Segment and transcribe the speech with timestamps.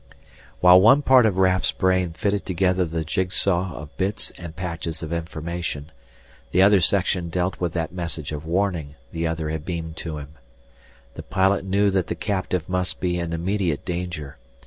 [0.61, 5.13] While one part of Raf's brain fitted together the jigsaw of bits and patches of
[5.13, 5.91] information,
[6.49, 10.29] the other section dealt with that message of warning the other had beamed to him.
[11.13, 14.37] The pilot knew that the captive must be in immediate danger.